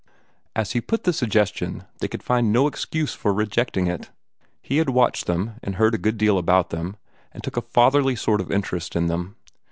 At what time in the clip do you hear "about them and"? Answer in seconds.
6.39-7.43